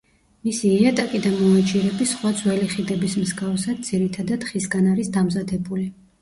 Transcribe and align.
მისი 0.45 0.69
იატაკი 0.77 1.19
და 1.25 1.31
მოაჯირები 1.41 2.07
სხვა 2.11 2.31
ძველი 2.39 2.69
ხიდების 2.71 3.19
მსგავსად 3.25 3.85
ძირითადად 3.91 4.49
ხისგან 4.53 4.91
არის 4.95 5.13
დამზადებული. 5.21 5.87